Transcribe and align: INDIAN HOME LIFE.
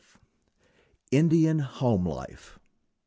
INDIAN 1.11 1.59
HOME 1.59 2.07
LIFE. 2.07 2.57